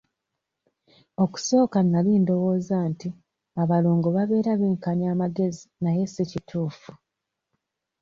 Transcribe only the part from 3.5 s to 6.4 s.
abalongo babeera benkanya amagezi naye si